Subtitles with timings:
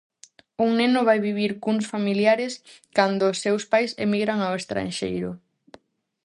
[0.65, 2.53] Un neno vai vivir cuns familiares
[2.97, 5.31] cando os seus pais emigran ao estranxeiro.